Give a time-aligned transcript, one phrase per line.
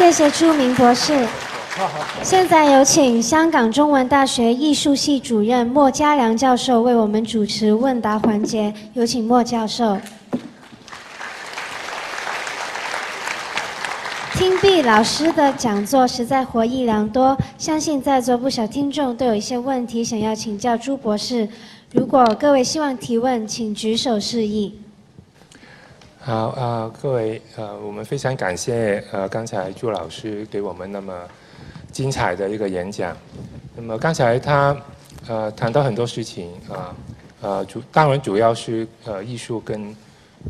[0.00, 1.28] 谢谢朱明博士。
[2.22, 8.72] 现在有请香港中文大学艺术系主任莫家良教授为我们主持问答环节。
[8.94, 9.98] 有请莫教授。
[14.32, 17.36] 听毕老师的讲座，实在获益良多。
[17.58, 21.46] 相信在座不少听众都有一些问题想要请教朱博士。
[21.92, 24.79] 如果各位希望提问，请举手示意。
[26.22, 31.14] 好啊，各位呃，我们非常感谢呃刚才朱老师给我们那么
[31.90, 33.16] 精彩的一个演讲。
[33.74, 34.76] 那么刚才他
[35.26, 36.94] 呃谈到很多事情啊，
[37.40, 39.96] 呃主当然主要是呃艺术跟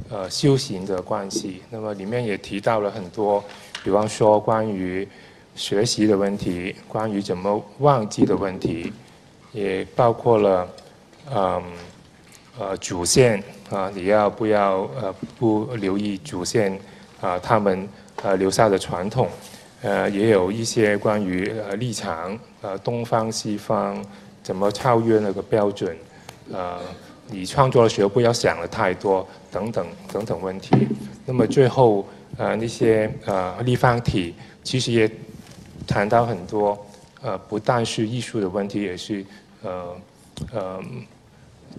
[0.09, 1.62] 呃修行的关系。
[1.70, 3.42] 那么里面也提到了很多，
[3.84, 5.06] 比方说关于
[5.55, 8.92] 学习的问题，关于怎么忘记的问题，
[9.52, 10.69] 也包括了
[11.33, 11.62] 嗯
[12.59, 13.41] 呃主线。
[13.70, 16.77] 啊，你要不要呃不留意祖先
[17.20, 17.88] 啊他们
[18.23, 19.28] 呃留下的传统，
[19.83, 24.05] 呃也有一些关于呃立场呃东方西方
[24.42, 25.97] 怎么超越那个标准，
[26.53, 26.81] 呃
[27.28, 30.89] 你创作的时候不要想的太多等等等等问题。
[31.25, 32.05] 那么最后
[32.37, 35.09] 呃那些呃立方体其实也
[35.87, 36.77] 谈到很多
[37.22, 39.25] 呃不但是艺术的问题，也是
[39.62, 39.97] 呃
[40.53, 40.83] 呃。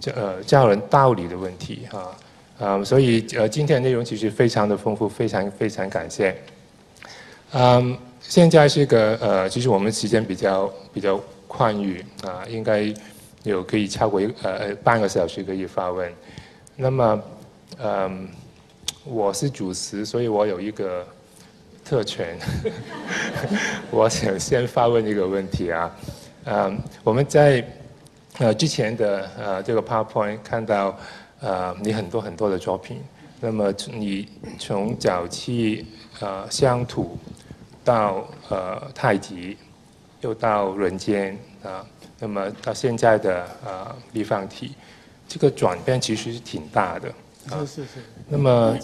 [0.00, 2.16] 教呃教人道理的问题哈，
[2.58, 6.36] 嗯，所以呃今天的内容其实非常的丰富，非常非常感谢。
[7.52, 12.92] 嗯，现在是个呃，其实我们时间比较比较宽裕啊，应该
[13.42, 16.10] 有可以超过一呃半个小时可以发问。
[16.76, 17.22] 那么
[17.78, 18.28] 嗯，
[19.04, 21.06] 我是主持，所以我有一个
[21.84, 22.38] 特权，
[23.90, 25.96] 我想先发问一个问题啊，
[26.46, 27.64] 嗯，我们在。
[28.38, 30.96] 呃，之前的呃这个 PowerPoint 看到
[31.40, 32.98] 呃你很多很多的作品，
[33.40, 34.26] 那么你
[34.58, 35.86] 从早期
[36.18, 37.18] 呃乡土
[37.84, 39.56] 到呃太极，
[40.22, 41.84] 又到人间啊，
[42.18, 44.72] 那么到现在的呃立方体，
[45.28, 47.12] 这个转变其实是挺大的。
[47.50, 47.88] 是是是。
[48.28, 48.78] 那么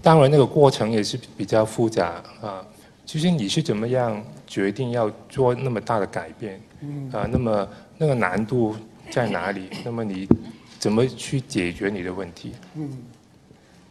[0.00, 2.64] 当然那个过程也是比较复杂啊。
[3.04, 6.58] 其实你是怎么样决定要做那么大的改变？
[6.80, 7.10] 嗯。
[7.12, 8.74] 啊，那么那个难度。
[9.14, 9.70] 在哪里？
[9.84, 10.28] 那么你
[10.80, 12.52] 怎么去解决你的问题？
[12.74, 12.90] 嗯，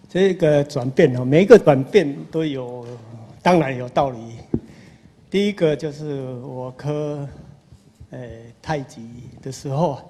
[0.10, 2.86] 这个转变哦，每一个转变都有，
[3.42, 4.18] 当然有道理。
[5.30, 7.26] 第一个就是我科，
[8.10, 8.20] 呃，
[8.62, 9.08] 太极
[9.42, 10.02] 的时候，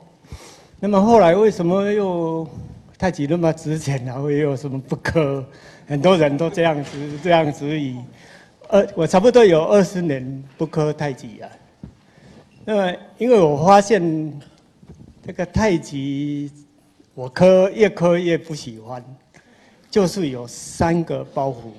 [0.80, 2.48] 那么后来为什么又
[2.98, 5.46] 太极那么值钱然后又有什么不科？
[5.86, 7.96] 很多人都这样子这样子以，
[8.70, 11.48] 呃，我差不多有二十年不科太极啊。
[12.66, 14.02] 那么因为我发现。
[15.26, 16.52] 这个太极，
[17.14, 19.02] 我磕越磕越不喜欢，
[19.90, 21.72] 就是有三个包袱。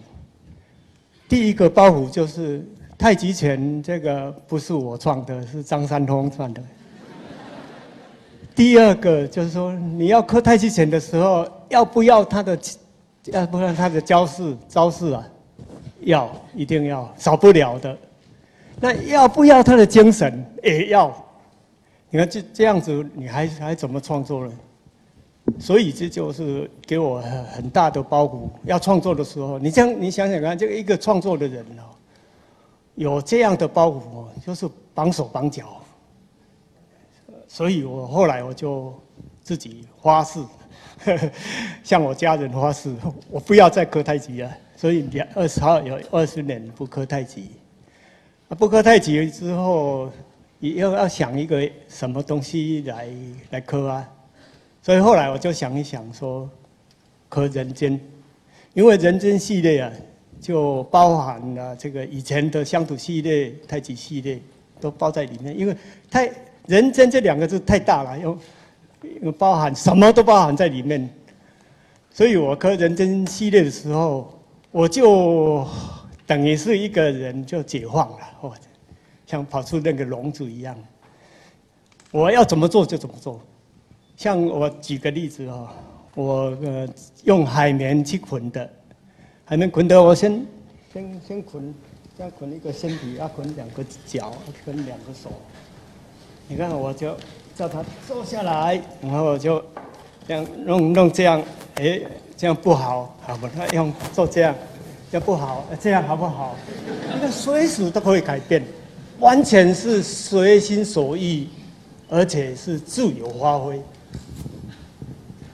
[1.29, 2.67] 第一个包袱就是
[2.97, 6.63] 太极拳，这个不是我创的，是张三丰创的。
[8.55, 12.59] 第二个就是说，你要磕太极拳的时候，要不要他的，
[13.27, 15.23] 要不然他的招式招式啊？
[16.01, 17.95] 要，一定要，少不了的。
[18.81, 20.43] 那要不要他的精神？
[20.63, 21.15] 也要。
[22.15, 24.53] 你看这这样子，你还还怎么创作呢？
[25.59, 28.49] 所以这就是给我很很大的包袱。
[28.63, 31.91] 要创作的时候，你这样你想想看，这个一个创作的人哦，
[32.95, 35.83] 有这样的包袱哦，就是绑手绑脚。
[37.49, 38.95] 所以我后来我就
[39.43, 40.39] 自己发誓，
[41.83, 42.95] 向我家人发誓，
[43.29, 44.57] 我不要再磕太极了。
[44.77, 47.51] 所以两二十号有二十年不磕太极，
[48.51, 50.09] 不磕太极之后。
[50.73, 53.09] 要要想一个什么东西来
[53.51, 54.09] 来磕啊，
[54.83, 56.49] 所以后来我就想一想说，
[57.29, 58.01] 磕人间，
[58.73, 59.93] 因为人间系列啊，
[60.41, 64.41] 就包含了这个以前的乡土系列、太极系列
[64.81, 65.77] 都包在里面，因为
[66.11, 66.31] 太
[66.67, 68.19] 人间这两个字太大了，
[69.21, 71.09] 又包含什么都包含在里面，
[72.11, 74.33] 所以我磕人间系列的时候，
[74.71, 75.67] 我就
[76.27, 78.63] 等于是一个人就解放了，或者。
[79.35, 80.79] 像跑出那个笼子一样，
[82.13, 83.41] 我要怎么做就怎么做。
[84.17, 85.69] 像我举个例子哦，
[86.15, 86.89] 我呃
[87.25, 88.71] 用海绵去捆的，
[89.45, 90.47] 海绵捆的，我先
[90.93, 91.75] 先先捆，
[92.17, 94.33] 先捆一个身体，要捆两个脚，
[94.65, 95.33] 捆两个手。
[96.47, 97.17] 你看，我就
[97.57, 99.61] 叫他坐下来，然后我就
[100.29, 101.43] 这样弄弄这样，
[101.75, 102.01] 哎，
[102.37, 103.49] 这样不好，好不？
[103.49, 104.55] 他用做这样，
[105.11, 106.55] 这样不好，这样好不好？
[107.13, 108.63] 那个随时都可以改变。
[109.21, 111.47] 完全是随心所欲，
[112.09, 113.81] 而且是自由发挥。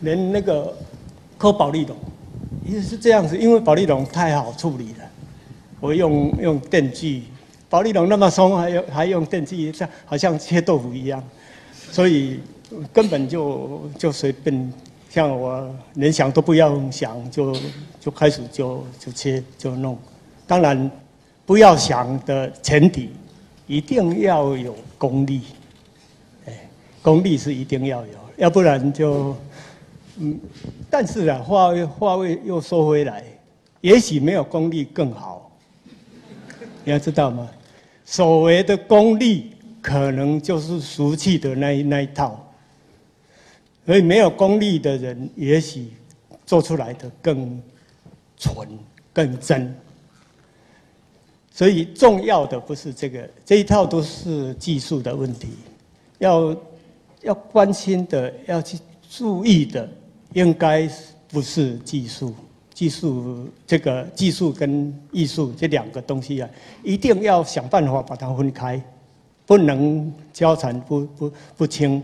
[0.01, 0.77] 连那个
[1.37, 1.95] 磕保利龙
[2.65, 5.05] 也是这样子，因为宝利龙太好处理了，
[5.79, 7.25] 我用用电锯，
[7.69, 11.23] 宝利龙那么松，还用还用电锯，像好像切豆腐一样，
[11.91, 12.41] 所以
[12.93, 14.73] 根本就就随便，
[15.11, 17.55] 像我连想都不要想，就
[18.01, 19.99] 就开始就就切就弄。
[20.47, 20.91] 当然，
[21.45, 23.11] 不要想的前提，
[23.71, 25.43] 一定要有功力，
[26.47, 26.69] 哎，
[27.01, 29.37] 功力是一定要有，要不然就。
[30.17, 30.37] 嗯，
[30.91, 33.23] 但是啊，话话又说回来，
[33.81, 35.57] 也许没有功力更好。
[36.83, 37.49] 你要知道吗？
[38.05, 42.45] 所谓的功力，可能就是俗气的那一那一套。
[43.87, 45.93] 所以没有功力的人，也许
[46.45, 47.63] 做出来的更
[48.37, 48.67] 纯、
[49.13, 49.73] 更真。
[51.61, 55.49] 所以重要的不是这个，这一套都是技术的问题。
[56.17, 56.57] 要
[57.21, 58.79] 要关心的，要去
[59.11, 59.87] 注意的。
[60.33, 60.89] 应该
[61.29, 62.35] 不是技术，
[62.73, 66.49] 技术这个技术跟艺术这两个东西啊，
[66.83, 68.83] 一定要想办法把它分开，
[69.45, 72.03] 不能交缠不不不清。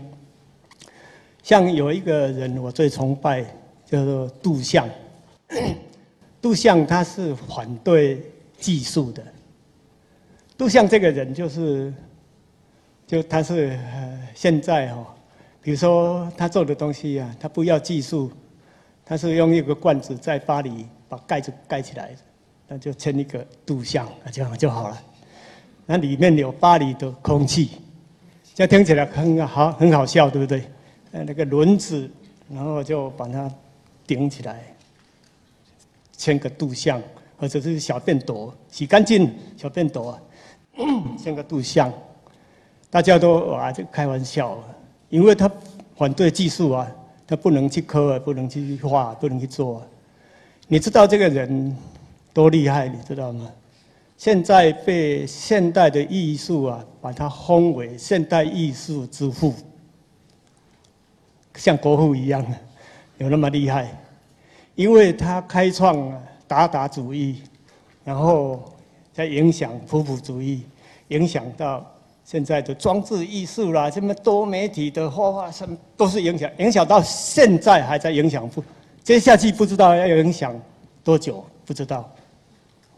[1.41, 3.43] 像有一个人我最崇拜，
[3.89, 4.87] 叫做杜象。
[6.39, 8.21] 杜象他是反对
[8.59, 9.23] 技术的。
[10.57, 11.93] 杜象这个人就是，
[13.05, 13.79] 就他是
[14.33, 15.13] 现在哈。
[15.61, 18.31] 比如说他做的东西啊，他不要技术，
[19.05, 22.15] 他是用一个罐子在巴黎把盖子盖起来，
[22.67, 24.97] 那就签一个杜象，这样就好了。
[25.85, 27.71] 那里面有巴黎的空气，
[28.55, 30.63] 这听起来很好，很好笑，对不对？
[31.11, 32.09] 呃，那个轮子，
[32.49, 33.51] 然后就把它
[34.05, 34.63] 顶起来，
[36.13, 37.01] 签个杜象，
[37.37, 40.21] 或者是小便斗，洗干净小便斗啊，
[41.17, 41.91] 像个杜象，
[42.89, 44.57] 大家都哇就开玩笑。
[45.09, 45.49] 因为他
[45.95, 46.87] 反对技术啊，
[47.25, 49.81] 他不能去刻，不能去画，不能去做。
[50.67, 51.75] 你知道这个人
[52.33, 53.49] 多厉害，你知道吗？
[54.17, 59.53] 现在被现代的艺术啊，把他封为现代艺术之父，
[61.55, 62.45] 像国父一样，
[63.17, 63.89] 有那么厉害？
[64.75, 67.41] 因为他开创了达达主义，
[68.03, 68.63] 然后
[69.17, 70.61] 在影响普普主义，
[71.07, 71.83] 影响到。
[72.23, 78.61] 现在的装置艺术啦，什么多媒体的画画，什么都是影响，影响到现在还在影响，不，
[79.01, 80.53] 接下去不知道要影响
[81.05, 82.13] 多久，不知道，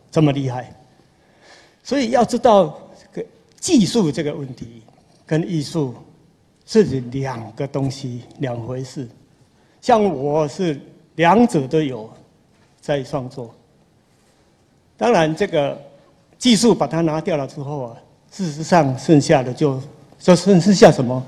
[0.10, 0.74] 这么厉害，
[1.84, 2.76] 所以要知道
[3.14, 3.28] 这个
[3.60, 4.82] 技术这个问题
[5.28, 5.94] 跟艺术
[6.66, 9.08] 是两个东西，两回事。
[9.80, 10.82] 像我是
[11.18, 12.10] 两者都有
[12.82, 13.54] 在创作，
[14.98, 15.80] 当然这个
[16.40, 17.98] 技术把它拿掉了之后啊。
[18.32, 19.82] 事实上，剩下的就
[20.20, 21.26] 就剩剩下什么？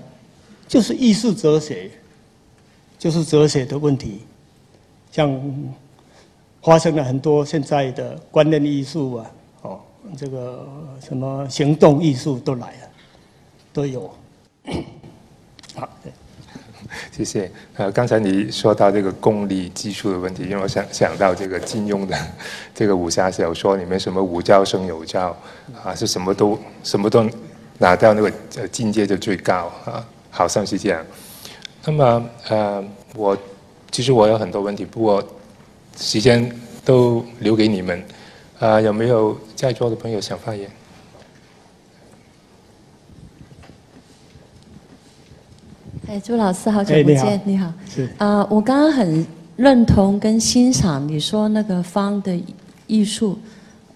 [0.67, 1.89] 就是艺术哲学，
[2.97, 4.21] 就是哲学的问题。
[5.11, 5.41] 像
[6.61, 9.31] 发生了很多现在的观念艺术啊，
[9.63, 9.79] 哦，
[10.15, 10.67] 这个
[11.03, 12.89] 什么行动艺术都来了，
[13.73, 14.13] 都有。
[15.73, 15.89] 好，
[17.11, 17.51] 谢谢。
[17.75, 22.17] 呃，刚才你说到这个功力技术的问题，因为我想想到这个金庸的
[22.73, 25.35] 这个武侠小说里面，什么武教生有教
[25.83, 27.29] 啊，是什么都什么都
[27.79, 31.05] 拿到那个呃境界就最高啊，好像是这样。
[31.83, 32.83] 那么呃，
[33.15, 33.37] 我
[33.91, 35.23] 其实我有很多问题，不过
[35.97, 36.49] 时间
[36.85, 38.03] 都留给你们。
[38.59, 40.69] 啊，有没有在座的朋友想发言？
[46.07, 47.71] 哎，朱老师，好久不见，你好。
[47.87, 52.37] 是啊，我刚刚很认同跟欣赏你说那个方的
[52.87, 53.37] 艺术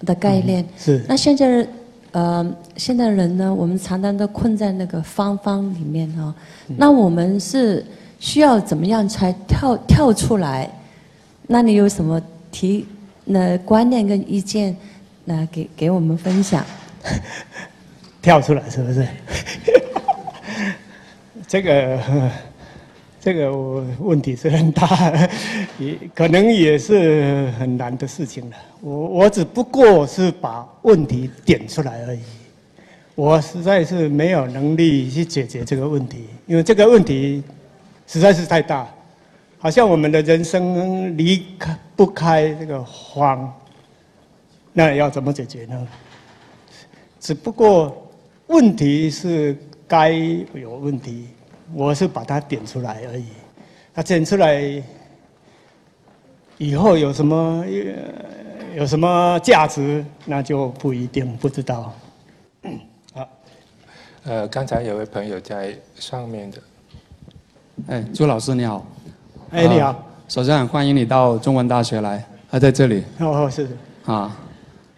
[0.06, 0.64] 的概念。
[0.78, 1.04] 是。
[1.08, 1.68] 那现在，
[2.12, 6.34] 呃，现在人呢，我们常常都困在那个方方里面哦。
[6.78, 7.84] 那我们是
[8.20, 10.70] 需要怎么样才跳跳出来？
[11.48, 12.22] 那你有什么
[12.52, 12.86] 提
[13.26, 14.76] 那观念跟意见，
[15.26, 16.64] 那给给我们分享？
[18.22, 19.08] 跳出来是不是？
[21.48, 22.00] 这个
[23.22, 23.52] 这个
[24.00, 24.88] 问题是很大，
[25.80, 28.56] 也可能也是很难的事情了。
[28.82, 32.20] 我我只不过是把问题点出来而已，
[33.16, 37.44] 我实在是没有能力去解决这个问题，因为这个问题
[38.06, 38.88] 实在是太大，
[39.58, 43.52] 好像我们的人生离开不开这个荒，
[44.74, 45.88] 那要怎么解决呢？
[47.20, 48.08] 只不过
[48.48, 50.12] 问题是该
[50.54, 51.26] 有问题。
[51.74, 53.26] 我是把它点出来而已，
[53.94, 54.84] 它点出来
[56.58, 57.66] 以后有什么
[58.76, 61.94] 有什么价值，那就不一定不知道。
[63.14, 63.28] 好，
[64.24, 66.58] 呃，刚才有位朋友在上面的，
[67.88, 68.86] 哎，朱老师你好，
[69.52, 73.04] 哎你好，首先很欢迎你到中文大学来，还在这里。
[73.20, 73.68] 哦，是。
[74.06, 74.38] 啊，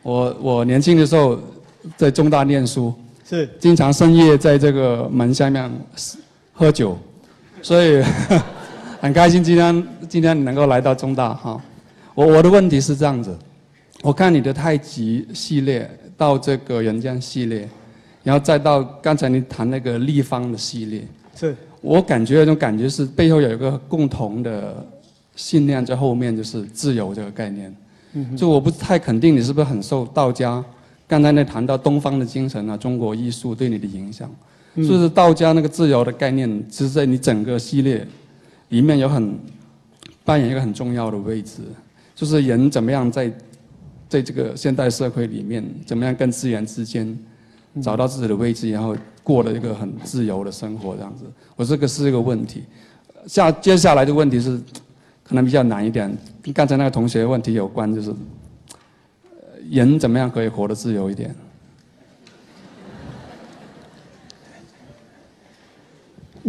[0.01, 1.39] 我我年轻的时候
[1.95, 2.93] 在中大念书，
[3.23, 3.47] 是。
[3.59, 5.71] 经常深夜在这个门下面
[6.59, 6.97] 喝酒，
[7.61, 8.03] 所以
[8.99, 11.61] 很开心今天今天你能够来到中大哈。
[12.15, 13.37] 我我的问题是这样子，
[14.01, 15.87] 我看你的太极系列
[16.17, 17.69] 到这个人间系列，
[18.23, 21.03] 然后再到刚才你谈那个立方的系列，
[21.35, 24.83] 是，我感觉那种感觉是背后有一个共同的
[25.35, 27.71] 信念在后面，就是自由这个概念。
[28.35, 30.65] 就我不太肯定你是不是很受道家，
[31.07, 34.27] 刚才那谈到东方的精神啊，中国艺术对你的影响，
[34.77, 38.07] 是不是道家那个自由的概念，其实在你整个系列
[38.69, 39.37] 里面有很
[40.23, 41.61] 扮演一个很重要的位置，
[42.15, 43.31] 就是人怎么样在
[44.07, 47.17] 在这个现代社会里面，怎么样跟自然之间
[47.81, 51.25] 找到自己的位置，然后过了一个很自由的生活这样子。
[51.55, 52.63] 我这个是一个问题，
[53.25, 54.59] 下接下来的问题是。
[55.29, 56.09] 可能比较难一点，
[56.41, 58.13] 跟刚才那个同学问题有关，就是
[59.69, 61.35] 人怎么样可以活得自由一点？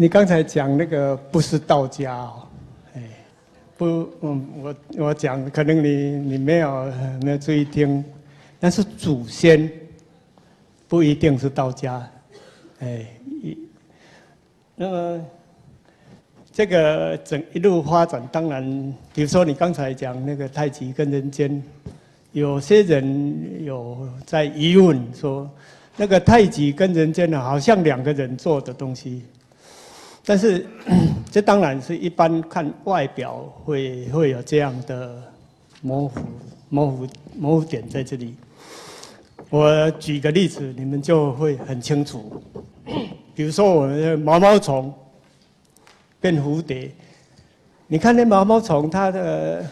[0.01, 2.47] 你刚才讲那个不是道家哦，
[2.95, 3.03] 哎，
[3.77, 8.05] 不，嗯，我我讲可能你你没有没有注意听，
[8.61, 9.69] 但是祖先
[10.87, 12.09] 不一定是道家，
[12.79, 13.05] 哎，
[14.77, 15.21] 那么。
[16.53, 18.65] 这个整一路发展，当然，
[19.15, 21.63] 比如说你刚才讲那个太极跟人间，
[22.33, 25.49] 有些人有在疑问说，
[25.97, 29.23] 那个太极跟人间呢，好像两个人做的东西，
[30.29, 30.67] 但是
[31.33, 35.23] 这当然是一般看外表会会有这样的
[35.81, 36.21] 模糊、
[36.69, 38.35] 模糊、模糊点在这里。
[39.49, 42.43] 我举个例子，你们就会很清楚。
[43.35, 44.93] 比如说我们的毛毛虫。
[46.21, 46.91] 变蝴蝶，
[47.87, 49.65] 你看那毛毛虫，它的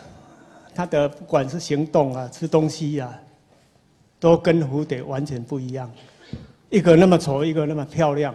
[0.73, 3.13] 它的不管是行动啊、吃东西啊，
[4.21, 5.91] 都跟蝴蝶完全不一样。
[6.71, 8.33] 一个那么丑，一个那么漂亮，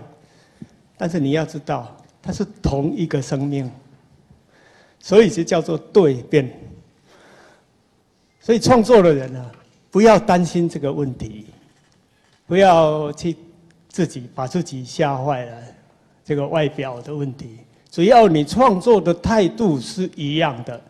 [0.97, 3.69] 但是你要知道，它是同一个生命，
[4.99, 6.51] 所以就叫做对变。
[8.39, 9.51] 所以创作的人啊，
[9.89, 11.45] 不要担心这个问题，
[12.47, 13.35] 不要去
[13.87, 15.57] 自己把自己吓坏了，
[16.23, 17.57] 这个外表的问题。
[17.89, 20.81] 只要你创作的态度是一样的，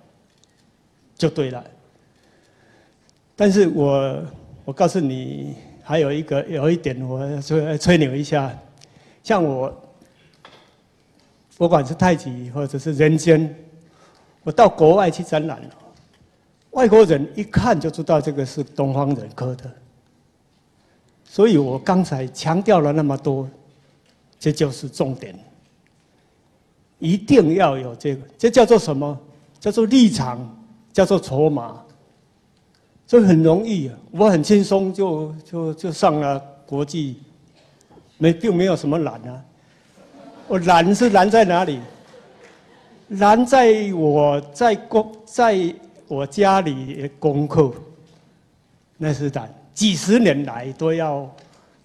[1.17, 1.63] 就对了。
[3.35, 4.23] 但是我
[4.65, 8.55] 我告诉你，还有一个有一点，我吹吹牛一下，
[9.23, 9.75] 像我，
[11.61, 13.55] 不管是太极或者是人间，
[14.41, 15.69] 我到国外去展览了，
[16.71, 19.71] 外国人一看就知道这个是东方人刻的。
[21.23, 23.47] 所以我刚才强调了那么多，
[24.39, 25.37] 这就是重点。
[26.97, 29.15] 一定要有这个，这叫做什么？
[29.59, 30.39] 叫做立场，
[30.91, 31.79] 叫做筹码。
[33.05, 37.21] 所以很容易，我很轻松就就就上了国际，
[38.17, 39.45] 没并没有什么难啊。
[40.51, 41.79] 我难是难在哪里？
[43.07, 45.73] 难在我在工在
[46.09, 47.71] 我家里的功课，
[48.97, 49.49] 那是难。
[49.73, 51.33] 几十年来都要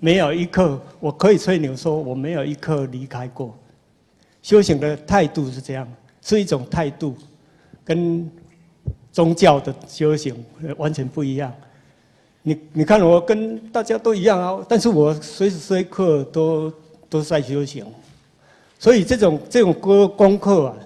[0.01, 3.57] 没有一刻，我可以吹牛说我没有一刻离开过。
[4.43, 5.87] 修行的态度是这样，
[6.21, 7.15] 是一种态度，
[7.85, 8.29] 跟
[9.13, 10.45] 宗教的修行
[10.77, 11.55] 完全不一样。
[12.43, 16.73] 你你看，我跟大家都一样啊，但是我随时随刻都
[17.09, 17.87] 都在修行，
[18.79, 20.77] 所以这种这种功功课啊，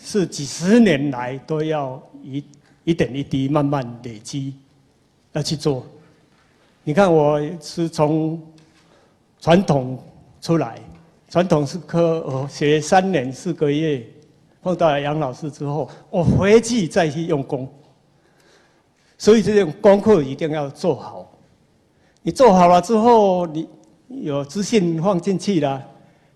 [0.00, 2.44] 是几十年来都要一
[2.84, 4.54] 一点一滴慢慢累积
[5.32, 5.84] 要去做。
[6.84, 8.40] 你看，我是从
[9.40, 9.98] 传统
[10.40, 10.78] 出来。
[11.30, 14.02] 传统是科，学三年四个月，
[14.62, 17.68] 碰到了杨老师之后，我回去再去用功。
[19.18, 21.30] 所以这种功课一定要做好。
[22.22, 23.68] 你做好了之后，你
[24.08, 25.86] 有自信放进去了，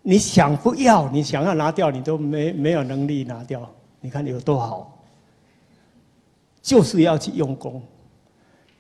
[0.02, 3.68] 你想不要，你想要拿掉，你都没没有能力拿掉。
[4.00, 4.99] 你看有多好？
[6.61, 7.82] 就是要去用功，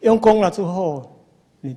[0.00, 1.10] 用功了之后，
[1.60, 1.76] 你。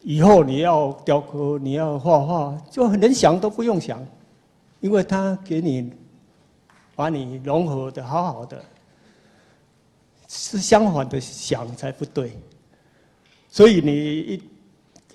[0.00, 4.00] 以后你要雕刻，你要画画，就连想都不用想，
[4.80, 5.92] 因为他给你
[6.94, 8.64] 把你融合的好好的，
[10.28, 12.32] 是相反的想才不对。
[13.50, 14.42] 所以你一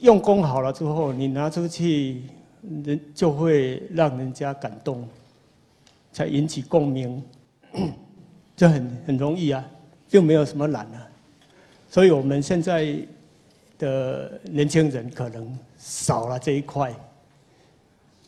[0.02, 2.24] 用功好了之后，你拿出去，
[2.86, 5.08] 人就会让人家感动，
[6.12, 7.24] 才引起共鸣，
[8.56, 9.64] 这很很容易啊，
[10.08, 11.08] 就没有什么难啊。
[11.90, 12.98] 所以我们现在。
[13.80, 16.94] 的年轻人可能少了这一块，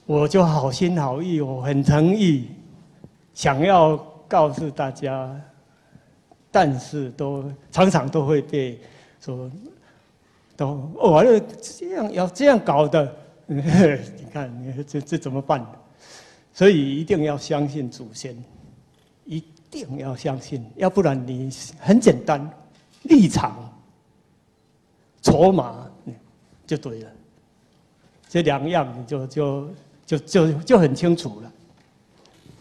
[0.05, 2.47] 我就好心好意，我很诚意，
[3.33, 3.95] 想要
[4.27, 5.39] 告诉大家，
[6.51, 8.77] 但是都常常都会被
[9.21, 9.49] 说，
[10.57, 11.23] 都哦，
[11.61, 13.15] 这样要这样搞的，
[14.35, 15.65] 看你这这怎么办？
[16.53, 18.35] 所以一定要相信祖先，
[19.23, 21.49] 一定要相信，要不然你
[21.79, 22.45] 很简单，
[23.03, 23.73] 立场、
[25.21, 25.89] 筹码
[26.67, 27.09] 就对了，
[28.27, 29.69] 这两样你就就
[30.05, 31.51] 就就就很清楚了。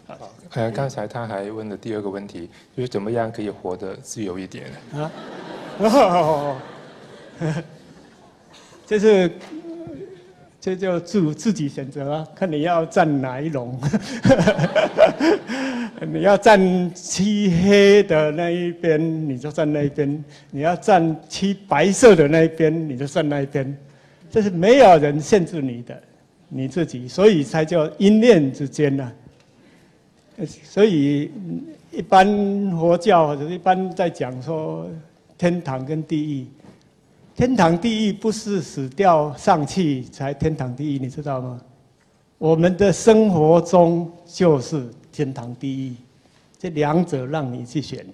[0.07, 5.11] 好呃，刚才他还问了第二个问题，就是怎么样可以活得自由一点啊？
[5.79, 6.57] 哦，
[8.87, 9.29] 这是
[10.65, 13.79] 这就自自己选择啊，看你要站哪一龙。
[16.11, 20.19] 你要站漆黑的那一边，你就站那一边；
[20.49, 23.77] 你要站漆白色的那一边，你就站那一边。
[24.31, 26.01] 这是没有人限制你的，
[26.49, 29.11] 你自己，所以才叫因念之间呢。
[30.63, 31.29] 所以
[31.91, 32.25] 一般
[32.71, 34.89] 佛教或者一般在讲说
[35.37, 36.47] 天堂跟地狱，
[37.35, 41.59] 天堂地狱不是死掉上去才天堂地狱，你知道吗？
[42.37, 45.93] 我们的生活中就是天堂地狱，
[46.57, 48.05] 这两者让你去选。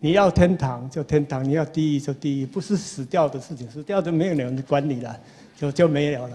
[0.00, 5.20] 你要天堂就天堂，你要地狱就地狱，不是死掉的事情，死掉就没有人管你了，
[5.58, 6.34] 就就没有了。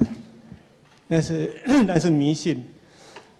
[1.07, 1.51] 那是
[1.87, 2.63] 那是迷信。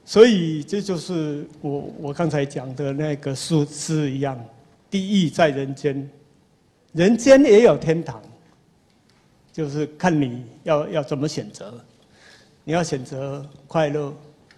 [0.04, 4.40] 所以这就是我我刚才讲的那个数字一样，
[4.90, 6.10] 地狱在人间，
[6.94, 8.22] 人间也有天堂，
[9.58, 11.74] 就是看你要要怎么选择，
[12.64, 14.14] 你要选择快乐，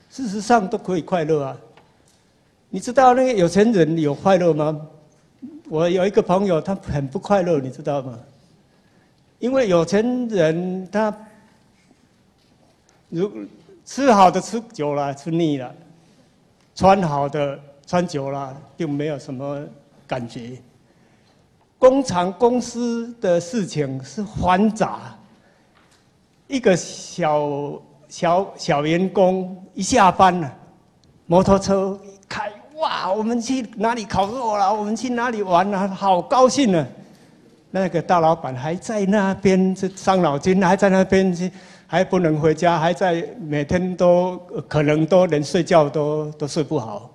[0.10, 1.58] 事实上都可以快乐啊。
[2.70, 4.86] 你知道那个有钱人有快乐吗？
[5.70, 8.20] 我有一个朋友，他很不快乐，你知道吗？
[9.40, 11.16] 因为有钱人他
[13.08, 13.32] 如。
[13.86, 15.74] 吃好的吃久了吃腻了，
[16.76, 19.66] 穿好的穿久了并没有什么
[20.06, 20.62] 感觉。
[21.80, 25.00] 工厂公司的事情是繁杂，
[26.48, 30.54] 一个小小小员工一下班了，
[31.26, 34.72] 摩托车一开哇，我们去哪里烤肉了？
[34.72, 35.88] 我们去哪里玩了？
[35.88, 36.86] 好高兴呢！
[37.72, 41.52] 那个大老板还在那边是伤脑筋，还在那边。
[41.92, 44.38] 还不能回家，还在每天都
[44.68, 47.10] 可能都连睡觉都都睡不好。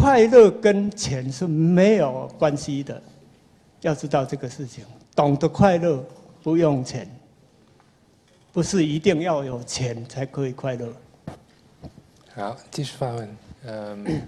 [0.00, 3.02] 快乐跟钱是没有关系的，
[3.80, 4.84] 要知道这个事情。
[5.14, 6.04] 懂得快乐
[6.42, 7.08] 不用钱，
[8.52, 10.92] 不是一定要有钱才可以快乐。
[12.34, 13.36] 好，继续发问。
[13.66, 14.22] 嗯，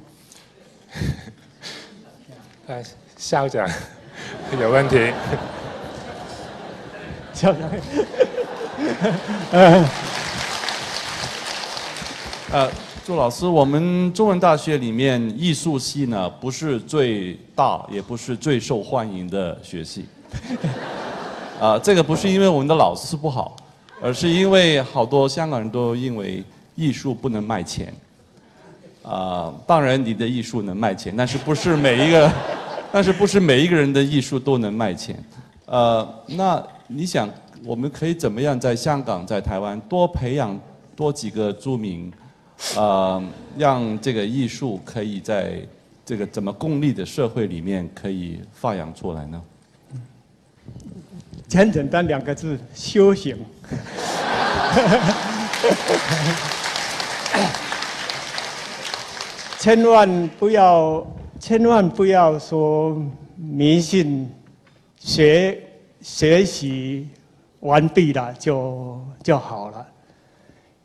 [2.68, 2.84] 哎，
[3.16, 3.68] 校长
[4.58, 5.12] 有问题。
[7.34, 7.70] 校长，
[12.52, 12.70] 呃，
[13.06, 20.06] 朱老师，我们中文大学里面艺术系呢，不是最大，也不是最受欢迎的学系。
[21.62, 23.54] 啊，这个不是因为我们的老师不好，
[24.02, 26.42] 而是因为好多香港人都认为
[26.74, 27.94] 艺术不能卖钱。
[29.04, 32.32] 啊，当然你的艺术能卖钱，但是不是每一个，
[32.90, 35.16] 但是不是每一个人的艺术都能卖钱。
[35.66, 36.60] 呃，那。
[36.88, 37.28] 你想，
[37.64, 40.56] 我们可以怎么样在香港、在台湾多培养
[40.94, 42.12] 多几个著名，
[42.76, 43.22] 呃，
[43.56, 45.60] 让这个艺术可以在
[46.04, 49.42] 这个怎么功利的社会里面可以发扬出来呢？
[51.52, 53.36] 很简单两个字：修行。
[59.58, 61.06] 千万不要，
[61.40, 63.00] 千万不要说
[63.36, 64.30] 迷信，
[64.98, 65.62] 学。
[66.02, 67.08] 学习
[67.58, 69.84] 完毕了就就好了。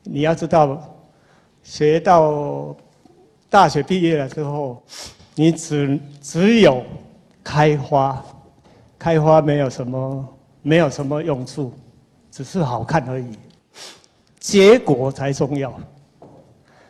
[0.01, 0.81] 你要知道，
[1.63, 2.75] 学到
[3.49, 4.81] 大学毕业了之后，
[5.35, 6.83] 你只只有
[7.43, 8.23] 开花，
[8.97, 10.27] 开花没有什么
[10.61, 11.73] 没有什么用处，
[12.29, 13.37] 只是好看而已。
[14.39, 15.73] 结果才重要。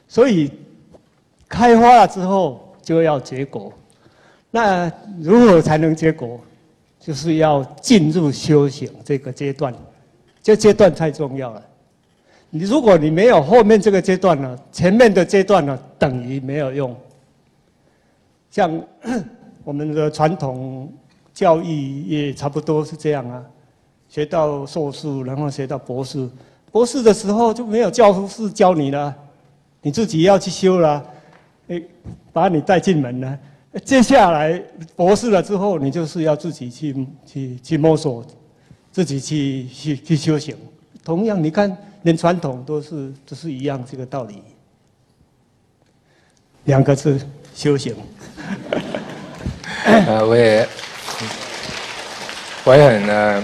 [0.08, 0.52] 所以
[1.48, 3.72] 开花了之后就要结果。
[4.50, 6.40] 那如何才能结果？
[7.00, 9.74] 就是要进入修行这个阶段，
[10.44, 11.64] 这阶段太重要了。
[12.54, 16.94] 你如果你没有后面这个阶段呢，前面的阶段呢，等于没有用。
[18.50, 18.70] 像
[19.64, 20.92] 我们的传统
[21.34, 23.42] 教育也差不多是这样啊，
[24.10, 26.30] 学到硕士，然后学到博士，
[26.74, 29.16] 博士的时候就没有教师教你了，
[29.82, 31.06] 你自己要去修了，
[31.70, 31.82] 哎，
[32.34, 33.40] 把你带进门了。
[33.86, 34.62] 接下来
[34.98, 38.22] 博士了之后，你就是要自己去去去摸索，
[38.92, 40.54] 自己去去去修行。
[41.06, 44.44] 同样，你看连传统都是都是一样这个道理。
[46.66, 47.20] 两个字，
[47.56, 47.96] 修行。
[49.84, 50.68] 呃，我也
[52.64, 53.44] 我也很呃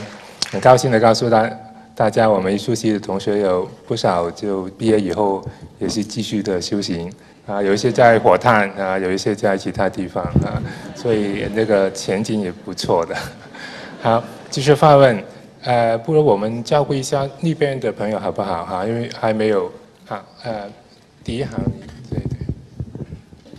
[0.52, 1.50] 很高兴的告诉大
[1.96, 5.44] 大家，我们艺术系的同学有不少就毕业以后
[5.80, 7.12] 也是继续的修行
[7.48, 10.62] 啊，有一些在火炭啊，有一些在其他地方啊，
[10.96, 13.16] 所以那个前景也不错的。
[14.00, 15.24] 好，继续发问，
[15.68, 18.66] 呃，不如我们照顾一下那边的朋友好不好？
[18.66, 19.70] 哈，因为还没有，
[20.06, 20.64] 好，呃，
[21.26, 21.60] 第一行，
[22.10, 22.40] 对对。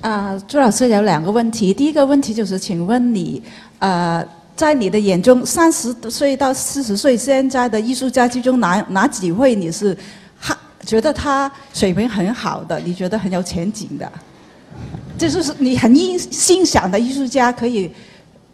[0.00, 1.74] 啊，朱老师有两个问题。
[1.74, 3.42] 第一个问题就是，请问你，
[3.78, 9.94] 呃，在你的眼中，三十岁到四十岁现在的艺术家之中，哪哪几位你是，
[10.40, 14.10] 哈觉得他水平很好的，你觉得很有前景的？
[15.18, 17.92] 这就是你很欣欣赏的艺术家，可以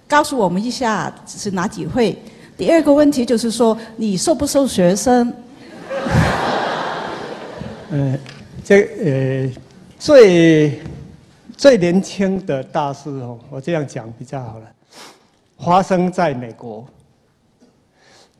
[0.08, 2.20] 告诉我们一下是哪几位？
[2.56, 5.32] 第二个问题就是说，你收不收学生？
[7.90, 8.18] 呃，
[8.64, 9.52] 这呃
[9.98, 10.80] 最。
[11.56, 14.66] 最年轻的大师哦，我这样讲比较好了。
[15.56, 16.84] 发生在美国，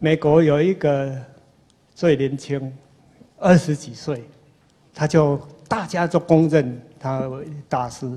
[0.00, 1.16] 美国有一个
[1.94, 2.72] 最年轻，
[3.38, 4.24] 二十几岁，
[4.92, 8.10] 他就大家都公认他为大师。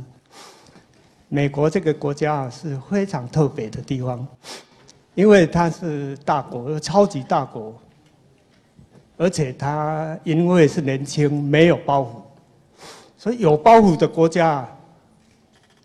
[1.30, 4.28] 美国这个国家是非常特别的地方，
[5.18, 7.74] 因为它是大国，超级大国，
[9.18, 12.08] 而且他因为是年轻，没有包袱，
[13.18, 14.66] 所以有包袱的国家。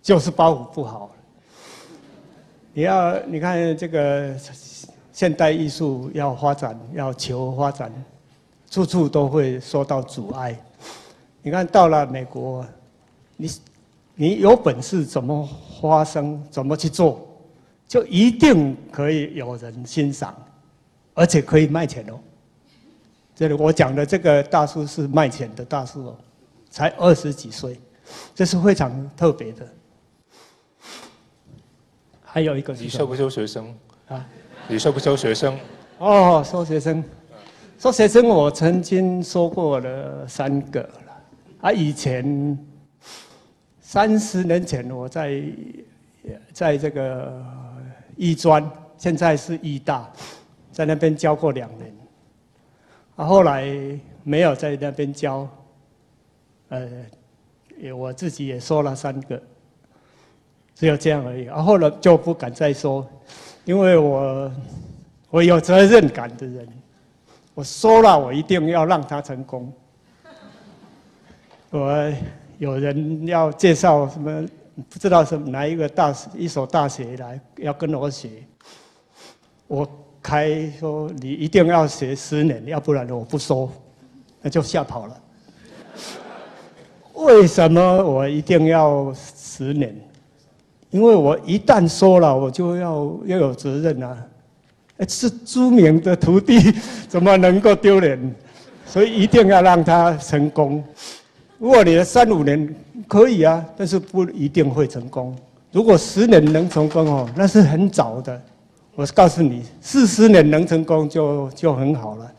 [0.03, 1.09] 就是包袱不好。
[2.73, 4.35] 你要你看这个
[5.13, 7.89] 现代艺术要发展，要求发展，
[8.69, 10.59] 处处都会受到阻碍。
[11.41, 12.67] 你看到了美国，
[13.37, 13.51] 你
[14.17, 15.49] 你有本事怎么
[15.81, 17.25] 发生，怎么去做，
[17.93, 20.35] 就一定可以有人欣赏，
[21.13, 22.19] 而且可以卖钱哦。
[23.35, 26.17] 这里我讲的这个大叔是卖钱的大叔哦，
[26.71, 27.79] 才二十几岁，
[28.35, 29.69] 这是非常特别的。
[32.23, 33.75] 还有一个，你收不收学生？
[34.09, 34.27] 啊，
[34.69, 35.55] 你收不收学生？
[35.99, 37.05] 哦，收学生，
[37.79, 41.23] 收学生，我曾经说过了三个了。
[41.61, 42.59] 啊，以前
[43.83, 45.43] 三十年前我在
[46.55, 47.45] 在这个
[48.17, 50.11] 艺专，现在是艺大，
[50.71, 51.95] 在那边教过两年。
[53.17, 53.65] 啊，后来
[54.23, 55.49] 没有在那边教，
[56.69, 56.89] 呃，
[57.95, 59.41] 我自己也说了三个。
[60.75, 63.07] 只有这样而已，啊后来就不敢再说，
[63.65, 64.51] 因为我
[65.31, 66.67] 我有责任感的人，
[67.55, 69.73] 我说了我一定要让他成功。
[71.71, 72.13] 我
[72.59, 74.45] 有人要介绍什么，
[74.89, 78.29] 不知道是哪一个大一所大学来要跟我学，
[79.67, 79.87] 我
[80.23, 83.71] 开说你一定要学十年，要不然我不收，
[84.41, 85.17] 那就吓跑了。
[87.15, 89.95] 为什么我一定要十年？
[90.91, 94.17] 因为我一旦说了，我就要要有责任啊！
[95.09, 96.59] 是朱明的徒弟，
[97.09, 98.35] 怎么能够丢脸？
[98.87, 100.85] 所以一定要让他成功。
[101.63, 102.75] 如果你的三五年
[103.07, 105.33] 可以啊，但是不一定会成功。
[105.71, 108.43] 如果十年能成功哦，那是很早的。
[108.97, 112.33] 我告诉你，四十年能成功就就很好了。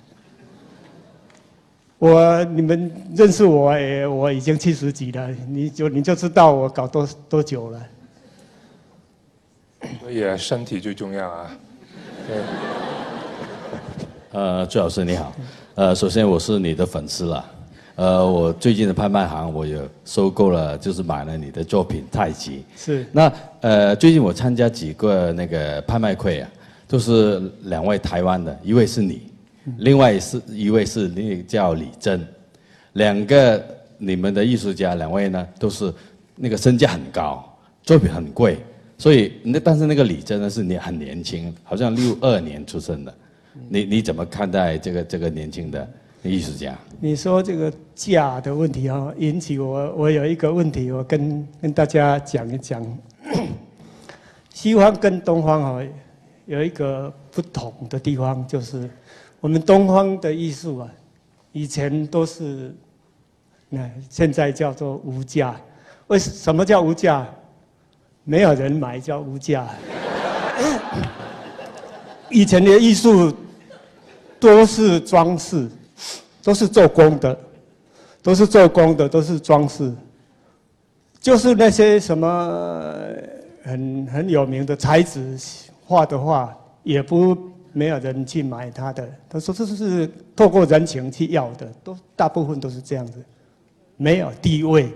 [1.99, 3.73] 我你们认识我，
[4.09, 7.81] 我已经七十几了，你就你就知道我搞多多久了。
[10.01, 11.49] 所以身体最重要啊！
[12.27, 12.37] 对。
[14.33, 15.33] 呃，朱老师你好，
[15.75, 17.45] 呃，首先我是你的粉丝了，
[17.95, 22.57] 呃，我最近的拍卖行我也收购了，就是买了你的作品《太极》。
[22.75, 23.05] 是。
[23.11, 26.49] 那呃，最近我参加几个那个拍卖会啊，
[26.87, 29.21] 都是两位台湾的，一位是你，
[29.77, 32.25] 另外是一位是那个叫李真，
[32.93, 33.63] 两个
[33.99, 35.93] 你们的艺术家，两位呢都是
[36.35, 37.47] 那个身价很高，
[37.83, 38.57] 作品很贵。
[38.97, 43.13] 所以那但是那个李真呢是你很年轻，好像六二年出生的，
[43.69, 45.87] 你你怎么看待这个这个年轻的
[46.23, 46.73] 艺术家？
[46.99, 52.81] 你说这个价的问题啊，引起我我有一个问题，我跟跟大家讲一讲。
[54.53, 55.83] 西方跟东方啊
[56.45, 58.89] 有一个不同的地方，就是
[59.41, 60.87] 我们东方的艺术啊，
[61.51, 62.73] 以前都是
[63.69, 65.59] 那现在叫做无价。
[66.07, 67.27] 为什么叫无价？
[68.23, 69.67] 没有人买叫无价。
[72.31, 73.33] 以前的艺术
[74.39, 75.69] 都是装饰，
[76.41, 77.37] 都是做工的，
[78.21, 79.93] 都是做工的，都是装饰。
[81.19, 82.97] 就是那些什么
[83.63, 85.37] 很很有名的才子
[85.85, 86.53] 画的画，
[86.83, 87.37] 也不
[87.71, 89.09] 没有人去买他的。
[89.29, 93.23] 他说这是透过人情去要的，都大部分都是这样子，
[93.95, 94.91] 没有地位，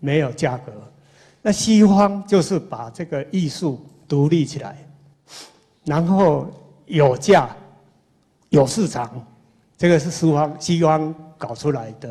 [0.00, 0.72] 没有价格。
[1.40, 4.76] 那西方就是把这个艺术独立起来，
[5.84, 6.48] 然后
[6.86, 7.54] 有价、
[8.48, 9.24] 有市场，
[9.76, 12.08] 这个是西方西方搞出来的。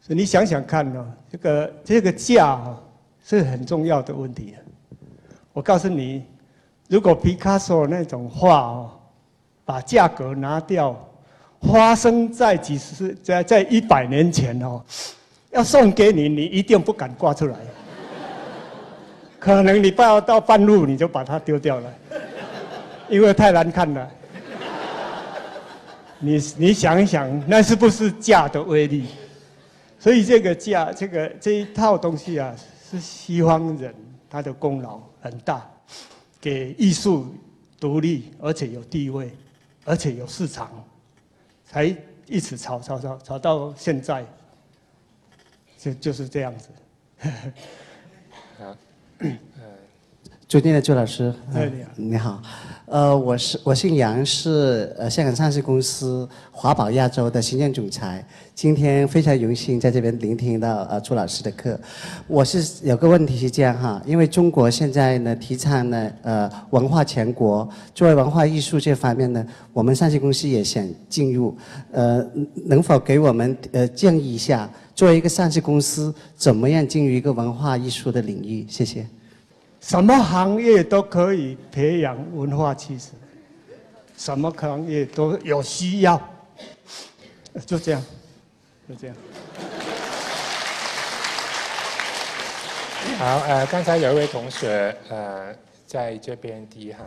[0.00, 2.80] 所以你想想看呢、这个这个价啊
[3.24, 4.54] 是很重要的问题。
[5.52, 6.22] 我告诉你，
[6.88, 8.90] 如果皮卡索那种画哦，
[9.64, 10.94] 把价格拿掉，
[11.62, 14.80] 发生在几十在在一百年前哦，
[15.50, 17.56] 要送给你，你一定不敢挂出来。
[19.40, 21.92] 可能你到到半路你就把它丢掉了，
[23.08, 24.08] 因为太难看了。
[26.18, 29.06] 你你想一想，那是不是价的威力？
[29.98, 32.54] 所以这个价，这个这一套东西啊，
[32.90, 33.94] 是西方人
[34.30, 35.68] 他的功劳很大，
[36.40, 37.34] 给艺术
[37.78, 39.30] 独立，而且有地位，
[39.84, 40.70] 而且有市场，
[41.64, 41.84] 才
[42.26, 44.24] 一直炒炒炒炒到现在，
[45.76, 46.68] 就就是这样子。
[48.58, 48.76] 好，
[50.48, 52.42] 尊敬的朱老师，呃哎你好你好，
[52.84, 58.24] 呃，我是我姓杨，是呃香港上市公司华宝亚洲的行政总裁。
[58.54, 61.76] 今天非常荣幸在这边聆听到呃朱老师的课。
[62.28, 71.56] 我是有个问题是这样哈，因为中国现在呢提倡呢呃文化强国，作为文化艺术这方面呢，我们上市公司也想进入，
[71.90, 72.24] 呃，
[72.66, 78.64] 能否给我们呃建议一下，作为一个上市公司，怎么样进入一个文化艺术的领域？
[78.68, 79.04] 谢谢。
[79.86, 83.10] 什么行业都可以培养文化气质，
[84.18, 86.20] 什么行业都有需要，
[87.64, 88.02] 就这样，
[88.88, 89.16] 就这样。
[93.16, 95.54] 好，呃，刚才有一位同学，呃，
[95.86, 97.06] 在这边第一行，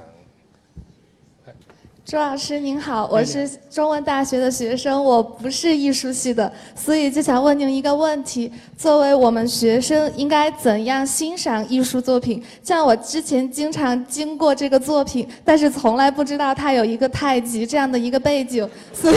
[2.09, 12.43] 朱老师您好，我是中文大学的学生，我不是艺术系的，所以就想问您一个问题：作为我们学生，应该怎样欣赏艺术作品？
[12.63, 19.15] 像我之前经常经过这个作品，但是从来不知道它有一个太极这样的一个背景，所以。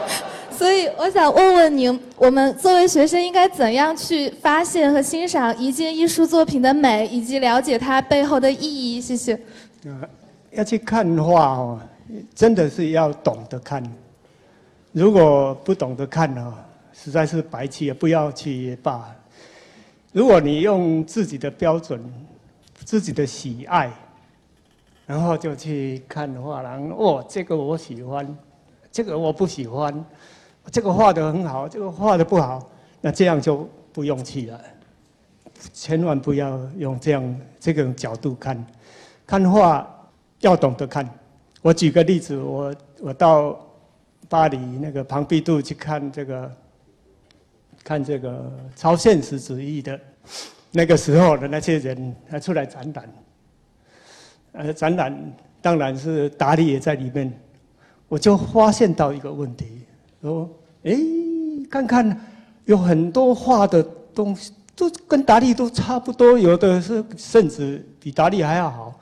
[0.56, 8.98] 所以我想问问您，我们作为学生应该怎样去发现和欣赏一件艺术作品的美，以及了解它背后的意义？
[8.98, 9.38] 谢谢。
[9.84, 10.00] 呃，
[10.52, 11.78] 要去看画哦，
[12.34, 13.82] 真的是要懂得看。
[14.92, 16.54] 如果不懂得看哦，
[16.92, 19.14] 实在是白去，不要去也罢。
[20.12, 22.02] 如果你用自己的标准、
[22.84, 23.92] 自己的喜爱，
[25.06, 28.36] 然后就去看画廊，哦，这个我喜欢，
[28.90, 30.04] 这个我不喜欢，
[30.72, 32.66] 这个画的很好，这个画的不好，
[33.00, 34.60] 那这样就不用去了。
[35.72, 38.66] 千万不要用这样这种角度看，
[39.26, 39.86] 看画
[40.40, 41.06] 要懂得看。
[41.66, 43.58] 我举个例子，我我到
[44.28, 46.56] 巴黎那个庞毕度去看这个，
[47.82, 49.98] 看这个超现实主义的，
[50.70, 53.08] 那个时候的那些人还出来展览，
[54.52, 57.36] 呃，展览当然是达利也在里面，
[58.06, 59.66] 我就发现到一个问题，
[60.22, 60.48] 说，
[60.84, 60.96] 诶，
[61.68, 62.16] 看看
[62.66, 63.82] 有很多画的
[64.14, 68.94] 东西都跟达利都差不多，有的是甚至比达利还要好，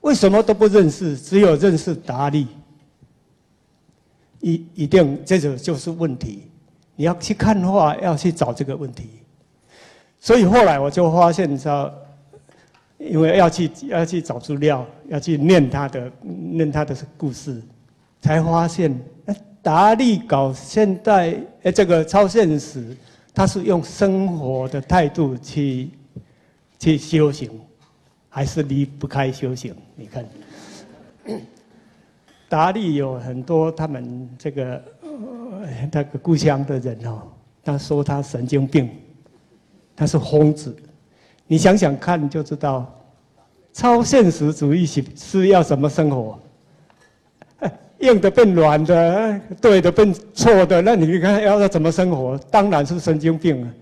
[0.00, 2.46] 为什么都不认识，只有认识达利？
[4.40, 6.44] 一一定这个就是问题，
[6.94, 9.08] 你要去看画，要去找这个问题。
[10.20, 11.92] 所以后来我就发现说，
[12.98, 17.60] 因为要去要去找资料，要去念他的念他的故事，
[18.20, 18.96] 才发现，
[19.60, 21.34] 达利搞现代
[21.64, 22.96] 哎这个超现实，
[23.34, 25.90] 他是用生活的态度去
[26.78, 27.50] 去修行，
[28.28, 29.74] 还是离不开修行？
[29.96, 30.24] 你看，
[32.48, 34.82] 达利有很多他们这个
[35.92, 37.22] 那个故乡的人哦，
[37.64, 38.90] 他说他神经病，
[39.96, 40.74] 他是疯子。
[41.46, 42.94] 你想想看就知道，
[43.72, 46.38] 超现实主义是是要什么生活？
[48.00, 52.38] 硬的变软的，对的变错的，那你看要要怎么生活？
[52.50, 53.72] 当然是神经病了。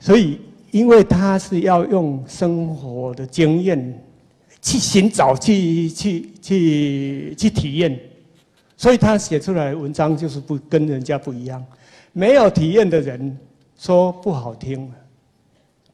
[0.00, 0.40] 所以，
[0.72, 4.02] 因为他是要用生活的经验
[4.62, 8.00] 去寻找、去去去去体验，
[8.76, 11.62] 所以他写出来文章就是不跟人家不一样。
[12.12, 13.38] 没有体验的人
[13.78, 14.90] 说不好听，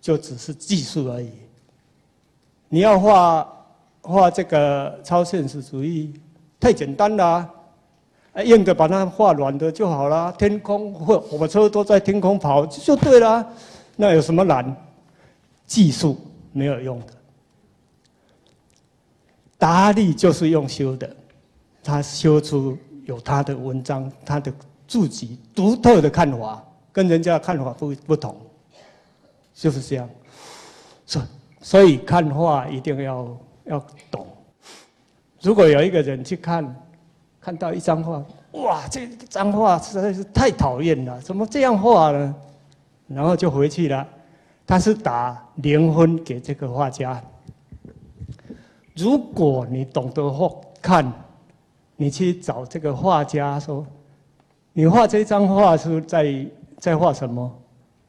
[0.00, 1.28] 就只是技术而已。
[2.68, 3.48] 你要画
[4.00, 6.12] 画这个超现实主义，
[6.60, 7.48] 太简单了、
[8.44, 10.32] 硬的把它画软的就好了。
[10.38, 13.44] 天空或火车都在天空跑就对了，
[14.00, 14.76] 那有什么难？
[15.66, 16.16] 技术
[16.52, 17.06] 没有用的。
[19.58, 21.16] 达利就是用修的，
[21.82, 24.52] 他修出有他的文章，他的
[24.86, 28.40] 自己独特的看法，跟人家的看法不不同，
[29.52, 30.08] 就是这样。
[31.04, 31.22] 所
[31.60, 34.28] 所以看画一定要要懂，
[35.42, 36.72] 如果有一个人去看，
[37.40, 42.34] 看到一张画，哇，这张画实在是太讨厌了，怎么这样画呢？
[43.08, 44.06] 然后就回去了。
[44.66, 47.20] 他是打零分给这个画家。
[48.94, 51.10] 如果你懂得画看，
[51.96, 53.84] 你去找这个画家说，
[54.72, 56.46] 你画这张画是在
[56.78, 57.50] 在画什么？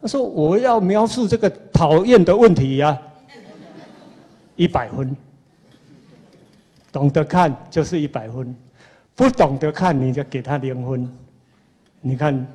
[0.02, 2.98] 他说我要描述这个讨厌的问题呀，
[4.56, 5.16] 一百分。
[6.92, 8.56] 懂得看就是一百分，
[9.16, 11.08] 不懂得看你就给他零分。
[12.02, 12.48] 你看，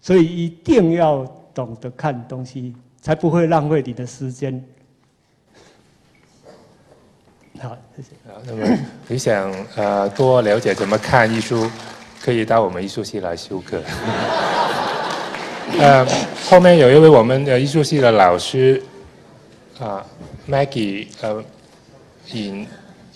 [0.00, 4.64] 所以一定要懂得看东西，才不会浪费你的时间。
[7.60, 8.08] 好，谢谢。
[8.26, 8.66] 好，那么
[9.06, 11.70] 你想呃多了解怎么看艺术，
[12.22, 13.82] 可以到我们艺术系来修课。
[15.78, 16.06] 呃，
[16.48, 18.82] 后面有一位我们的艺术系的老师
[19.78, 20.04] 啊
[20.48, 21.44] ，Maggie 呃
[22.32, 22.66] 尹。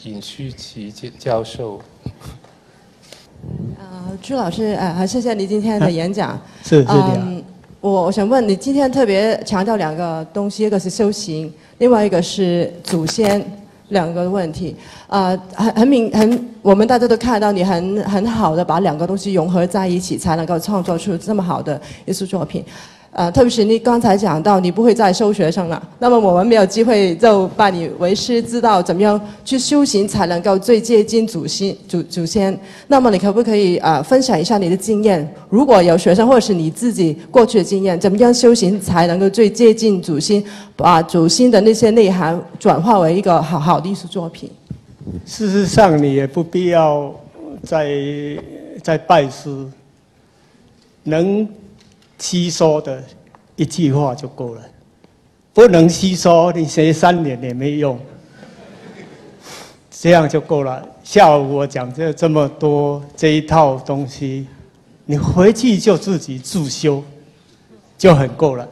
[0.04, 1.80] 尹旭奇教教授，
[3.78, 6.36] 呃，朱老师，呃，谢谢你今天的演讲。
[6.64, 7.41] 是是的。
[7.82, 13.44] 我我想问你，今天特别强调两个东西，一个是修行，另外一个是祖先，
[13.88, 14.76] 两个问题。
[15.08, 22.64] 啊，很很明很，我们大家都看到你很很好的把两个东西融合在一起，才能够创作出这么好的艺术作品。
[23.14, 32.58] 呃，特别是你刚才讲到你不会再收学生了，那么我们没有机会就拜你为师，知道怎么样去修行才能够最接近祖先祖祖先。
[32.88, 35.30] 那么你可不可以呃分享一下你的经验？
[35.50, 40.42] 如果有学生或者是你自己过去的经验，怎么样修行才能够最接近祖先，
[40.74, 44.50] 把祖先的那些内涵转化为一个好好的艺术作品？
[45.26, 47.14] 事实上，你也不必要
[47.62, 47.90] 再
[48.82, 49.50] 再拜师，
[51.02, 51.46] 能。
[52.22, 53.02] 吸收的
[53.56, 54.62] 一句话就够了，
[55.52, 57.98] 不能吸收，你学三年也没用。
[59.90, 60.80] 这样就够了。
[61.02, 64.46] 下午我讲这这么多这一套东西，
[65.04, 67.02] 你回去就自己自修，
[67.98, 68.68] 就很够了。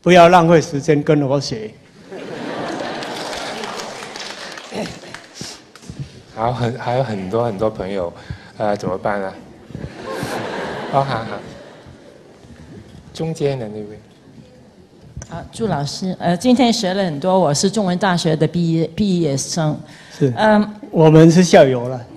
[0.00, 1.72] 不要浪费时间跟我学。
[6.36, 8.12] 好，很还有很多很多朋友，
[8.58, 9.34] 呃，怎么办呢？
[10.92, 11.26] 哦，好好。
[13.20, 14.00] 中间的那位，
[15.28, 19.78] 好，朱老师，呃，今天学了很多，我是中文大学的毕业毕业生，
[20.18, 22.00] 是，嗯，我们是校友了，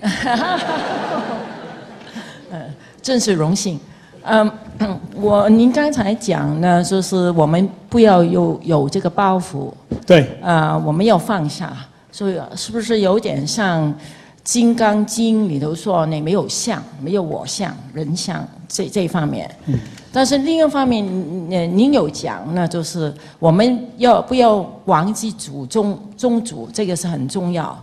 [2.50, 2.62] 呃，
[3.02, 3.78] 真是荣幸，
[4.22, 4.50] 嗯，
[5.20, 9.70] 我您刚才讲呢，就是我们不要有有这个包袱，
[10.06, 11.70] 对，啊，我们要放下，
[12.10, 13.92] 所以是不是有点像
[14.42, 18.42] 《金刚经》里头说，你没有相，没有我相、人相。
[18.66, 19.78] 这这方面，嗯。
[20.14, 21.04] 但是另一方面，
[21.50, 27.76] 您您有讲呢，就是我们要不要忘记祖宗宗祖，这个是很重要。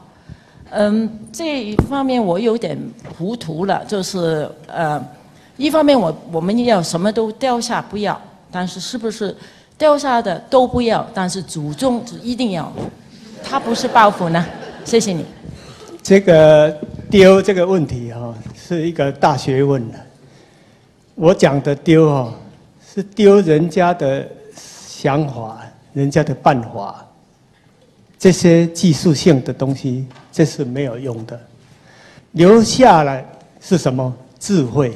[0.70, 2.80] 嗯，这一方面我有点
[3.18, 5.06] 糊涂了，就是呃，
[5.58, 8.18] 一方面我我们要什么都掉下不要，
[8.50, 9.36] 但是是不是
[9.78, 12.72] 掉下的都不要，但是祖宗一定要，
[13.44, 14.46] 他不是报复呢？
[14.86, 15.26] 谢谢你。
[16.02, 16.74] 这个
[17.10, 20.00] 丢这个问题哈，是一个大学问的。
[21.22, 22.34] 我讲的丢哦，
[22.84, 25.62] 是丢人家的想法、
[25.94, 27.06] 人家的办法，
[28.18, 31.40] 这些技术性的东西，这是没有用的。
[32.32, 33.24] 留下来
[33.60, 34.12] 是什么？
[34.40, 34.94] 智慧。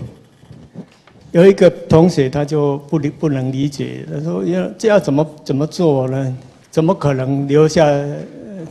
[1.32, 6.38] 有一个同学他就不理不能理解，他说：“要这要怎么怎么做呢？
[6.72, 7.86] 怎么可能留下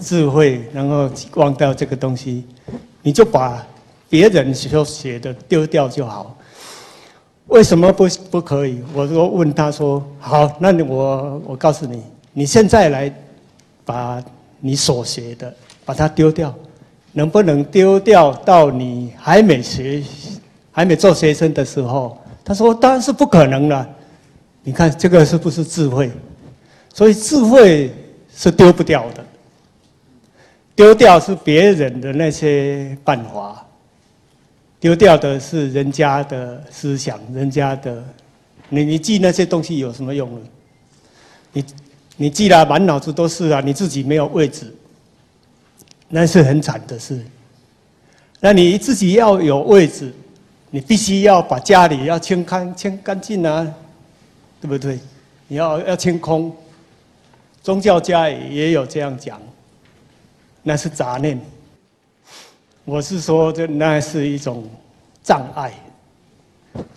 [0.00, 2.42] 智慧，然后忘掉这个东西？
[3.02, 3.64] 你就把
[4.10, 6.36] 别人所写的丢掉就好。”
[7.46, 8.82] 为什么不不可以？
[8.94, 12.02] 我说问他说好，那你我我告诉你，
[12.32, 13.12] 你现在来
[13.84, 14.22] 把
[14.60, 15.54] 你所学的
[15.84, 16.52] 把它丢掉，
[17.12, 20.02] 能不能丢掉到你还没学
[20.72, 22.18] 还没做学生的时候？
[22.44, 23.88] 他说当然是不可能了。
[24.62, 26.10] 你看这个是不是智慧？
[26.92, 27.92] 所以智慧
[28.34, 29.24] 是丢不掉的，
[30.74, 33.63] 丢掉是别人的那些办法。
[34.84, 38.04] 丢掉的是人家的思想，人家的，
[38.68, 40.40] 你你记那些东西有什么用呢？
[41.54, 41.64] 你
[42.18, 44.70] 你记了满脑子都是啊，你自己没有位置，
[46.08, 47.18] 那是很惨的事。
[48.40, 50.12] 那你自己要有位置，
[50.68, 53.66] 你必须要把家里要清干清干净啊，
[54.60, 54.98] 对不对？
[55.48, 56.54] 你要要清空。
[57.62, 59.40] 宗教家也有这样讲，
[60.62, 61.40] 那是杂念。
[62.86, 64.68] 我是说，这那是一种
[65.22, 65.72] 障碍，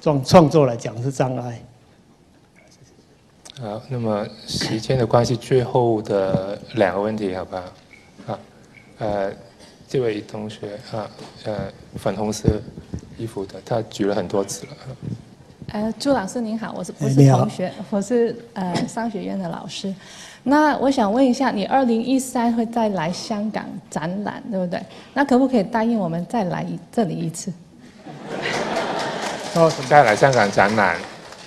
[0.02, 1.64] 创创作来讲是障碍。
[3.62, 7.64] 好，那么时间的关系，最后的两个问题，好不好？
[8.28, 8.40] 啊，
[8.98, 9.34] 呃，
[9.88, 11.10] 这位同学啊，
[11.46, 12.62] 呃，粉红色
[13.18, 14.74] 衣服的，他举了很多次了。
[15.74, 17.72] 呃，朱老师您好，我是不是同学？
[17.89, 19.93] 我是呃商学院的老师。
[20.43, 24.82] 那我想问一下，你二零一三会再来香港展览，对不对？
[25.13, 27.51] 那可不可以答应我们再来一这里一次？
[29.55, 31.01] 哦，再来香港展览，啊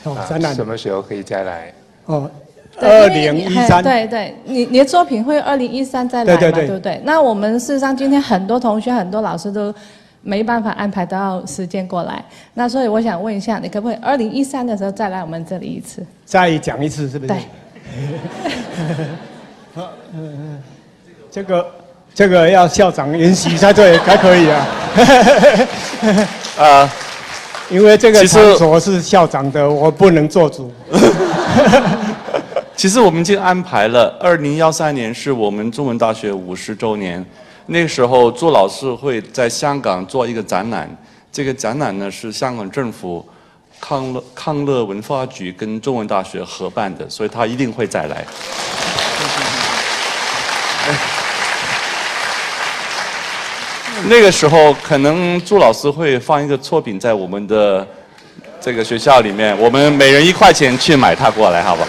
[0.04, 1.72] 哦展览什么时候可以再来？
[2.04, 2.30] 哦，
[2.78, 6.38] 二零一三，对对，你你的作品会二零一三再来嘛？
[6.38, 7.00] 对对对不对？
[7.04, 9.74] 那我们事实上今天很多同学、很多老师都
[10.22, 16.04] 没办法安排到时间过来，那所以我想问一下，你可不可以二零一三的时候再来我们这里一次？
[16.24, 17.32] 再讲一次是不是？
[17.32, 17.36] 对。
[19.74, 20.62] 好嗯嗯，
[21.30, 21.66] 这个
[22.14, 24.66] 这个要校长允许才对，才可以啊。
[26.58, 26.92] 啊，
[27.70, 30.70] 因为这个场所是校长的，我不能做主。
[32.76, 37.24] 其实我们已经安排了，二零幺三年是我们中文大学五十周年，
[37.66, 40.88] 那时候朱老师会在香港做一个展览，
[41.30, 43.24] 这个展览呢是香港政府
[43.78, 48.24] 康乐康乐文化局跟中文大学合办的，所以他一定会再来。
[54.08, 57.86] 那个时候，可能朱老师会放一个作品在我们的
[58.60, 61.88] 这个学校里面，我们每人一块钱去买它过来，好不好？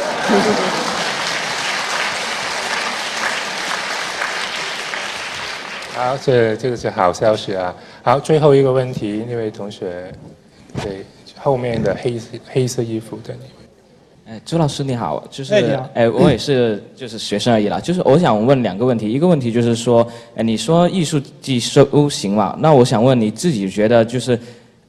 [6.01, 7.71] 好，这这个是好消息啊。
[8.01, 10.11] 好，最后一个问题，那位同学，
[10.81, 11.05] 对，
[11.37, 14.33] 后面的黑色黑色衣服的那位。
[14.35, 15.53] 哎，朱老师你好，就是
[15.93, 17.79] 哎我也是就是学生而已啦。
[17.79, 24.39] 就是我想问两个问题，一个问题就是说，哎，你说艺术即修行嘛，那我想问你自己觉得就是，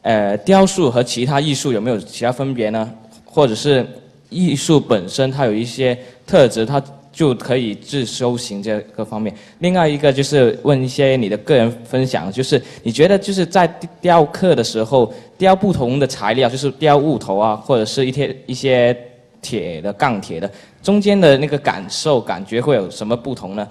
[0.00, 2.90] 呃，雕塑和其他艺术有没有其他分别呢？
[3.26, 3.86] 或者是
[4.30, 6.82] 艺术本身它有一些特质，它
[7.12, 9.32] 就可以治修行这个方面。
[9.58, 13.68] 另外一个就是问一些你的个人分享，就是你觉得就是在
[14.00, 18.96] 雕刻的时候，雕不同的材料，就是雕木头啊，或者是一些一些
[19.42, 20.50] 铁的、钢铁的，
[20.82, 23.68] 中间的那个感受感觉会有什么不同呢？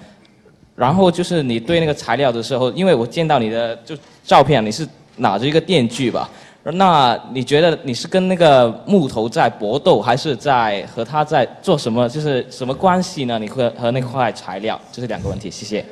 [0.76, 4.88] 然后就是你对那个材料的时候，因为我见到你的就照片，你是
[5.18, 6.30] 拿着一个电锯吧？
[6.64, 12.07] 那你觉得你是跟那个木头在搏斗，还是在和他在做什么？
[12.07, 13.39] 就是什么关系呢？
[13.39, 15.49] 你和和那块材料，这是两个问题。
[15.49, 15.84] 谢谢。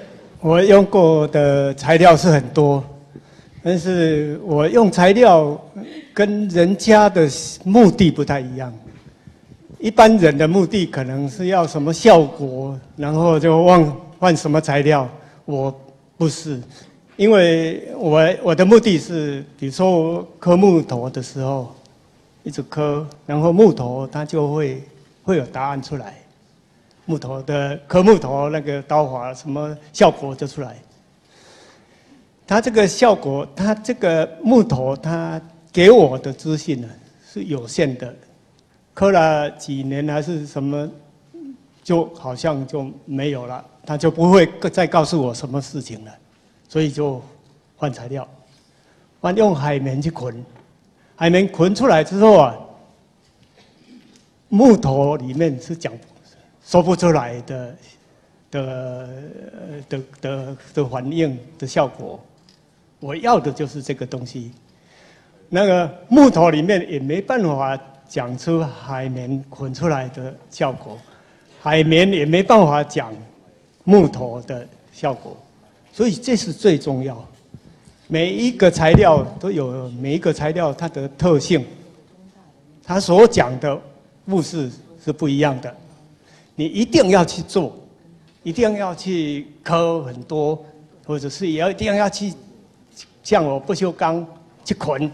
[0.41, 2.83] 我用过的材料是很多，
[3.63, 5.59] 但是我用材料
[6.13, 7.27] 跟人家的
[7.63, 8.71] 目的不太一样。
[9.79, 15.09] 一般人的目的可能是要什么效果，然后就换换什么材料。
[15.45, 15.73] 我
[16.15, 16.61] 不是，
[17.19, 21.75] 因为我我的目的是，比如说我刻木头的时候，
[22.43, 24.81] 一直刻，然后木头它就会
[25.21, 26.15] 会有答案出来。
[27.03, 30.77] 木头的刻木头那个刀法什么效果就出来。
[32.47, 35.41] 它这个效果，它这个木头它
[35.73, 36.87] 给我的资讯呢
[37.29, 38.15] 是有限的，
[38.93, 40.89] 刻了几年还是什么，
[41.83, 46.11] 就好像就没有了，它就不会再告诉我什么事情了，
[46.69, 47.21] 所以就
[47.75, 48.25] 换材料，
[49.19, 50.45] 换用海绵去捆，
[51.17, 52.55] 海绵捆出来之后啊，
[54.47, 55.91] 木头里面是讲
[56.63, 57.75] 说不出来的
[58.51, 59.09] 的
[59.89, 62.17] 的的的反应的效果。
[62.99, 64.51] 我要的就是这个东西。
[65.49, 67.75] 那个木头里面也没办法
[68.07, 70.95] 讲出海绵捆出来的效果，
[71.59, 73.11] 海绵也没办法讲
[73.83, 75.35] 木头的效果，
[75.91, 77.25] 所以这是最重要。
[78.07, 81.63] 每一个材料都有每一个材料它的特性，
[82.83, 83.79] 它所讲的
[84.25, 84.69] 故事
[85.03, 85.75] 是不一样的。
[86.55, 87.77] 你一定要去做，
[88.43, 90.63] 一定要去刻很多，
[91.05, 92.33] 或者是也要一定要去
[93.23, 94.25] 像我不锈钢
[94.65, 95.09] 去捆。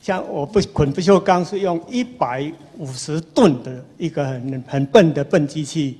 [0.00, 5.98] 像我不捆不锈钢是用一百五十吨的一个很很笨的笨机器，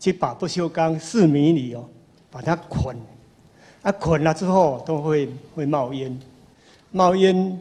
[0.00, 1.84] 去把不锈钢四米里哦，
[2.30, 2.96] 把它捆，
[3.82, 6.18] 啊捆了之后都会会冒烟，
[6.90, 7.58] 冒烟。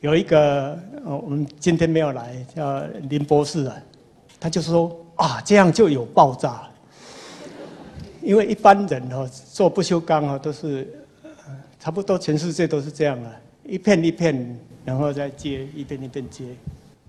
[0.00, 3.76] 有一个，我们今天没有来，叫林博士啊，
[4.40, 6.68] 他就说啊，这样就有爆炸。
[8.20, 10.92] 因为一般人哦做不锈钢哦都是，
[11.78, 13.32] 差不多全世界都是这样啊。
[13.64, 16.46] 一片一片，然后再接，一片一片接，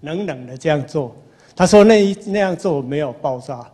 [0.02, 1.16] 冷冷的这样做。
[1.56, 3.68] 他说那一那样做没有爆炸，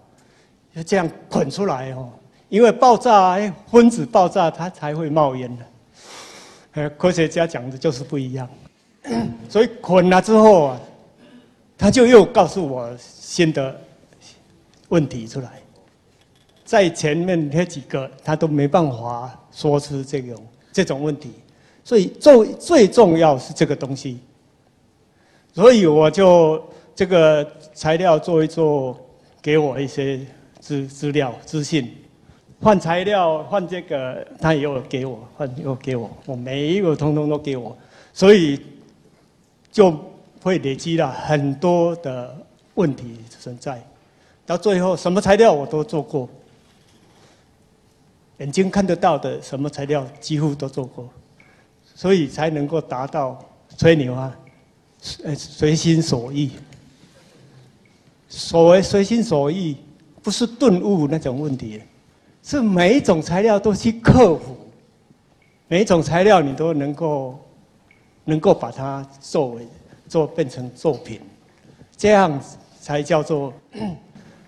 [0.73, 2.09] 要这样捆出来哦，
[2.49, 5.65] 因为爆炸，哎，分子爆炸它才会冒烟的。
[6.73, 8.47] 呃，科学家讲的就是不一样，
[9.49, 10.81] 所以捆了之后啊，
[11.77, 13.79] 他就又告诉我新的
[14.89, 15.61] 问题出来，
[16.65, 21.33] 在前面那几个他都没办法说出这种这种问题，
[21.83, 24.19] 所以最最重要是这个东西。
[25.51, 26.63] 所以我就
[26.95, 28.95] 这个材料做一做，
[29.41, 30.19] 给我一些
[30.59, 31.91] 资资料资讯，
[32.61, 37.75] 换材料换这个，他也有给我，换又给我，我每一个通通都给我，
[38.13, 38.59] 所以
[39.71, 39.97] 就
[40.41, 42.35] 会累积了很多的
[42.73, 43.81] 问题存在。
[44.45, 46.27] 到最后，什么材料我都做过，
[48.39, 51.07] 眼睛看得到的什么材料几乎都做过，
[51.95, 53.39] 所以才能够达到
[53.77, 54.37] 吹牛啊，
[55.23, 56.49] 呃随心所欲。
[58.27, 59.75] 所谓随心所欲，
[60.21, 61.81] 不是顿悟那种问题，
[62.49, 64.57] 是每一种材料都去克服，
[65.67, 67.39] 每一种材料你都能够
[68.25, 69.67] 能够把它作为
[70.07, 71.21] 做变成作品，
[71.95, 72.41] 这样
[72.81, 73.53] 才叫做。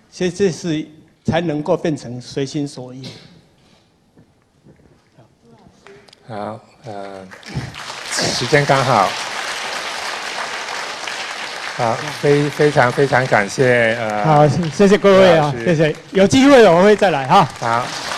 [0.09, 0.83] 所 以这是
[1.25, 3.03] 才能够变成随心所欲。
[6.27, 7.23] 好，呃，
[8.09, 9.07] 时间刚好，
[11.77, 17.47] 好，非非常非常感谢呃，好，谢谢各位啊，谢谢，有机会我会再来哈。
[17.59, 18.10] 好。